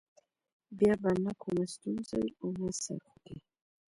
بیا 0.77 0.93
به 1.01 1.11
نه 1.25 1.33
کومه 1.41 1.65
ستونزه 1.73 2.15
وي 2.21 2.31
او 2.41 2.49
نه 2.61 2.69
سر 2.83 3.01
خوږی. 3.09 3.37